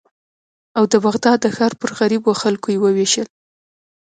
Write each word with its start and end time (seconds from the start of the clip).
او 0.77 0.83
د 0.91 0.93
بغداد 1.05 1.37
د 1.41 1.47
ښار 1.55 1.73
پر 1.81 1.91
غریبو 1.99 2.31
خلکو 2.41 2.67
یې 2.73 2.79
ووېشل. 2.81 3.27